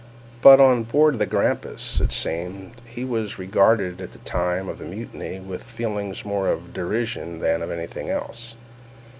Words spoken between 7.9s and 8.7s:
else.